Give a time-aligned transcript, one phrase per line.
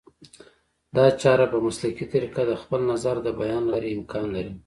[0.95, 4.53] دا چاره په مسلکي طریقه د خپل نظر د بیان له لارې امکان لري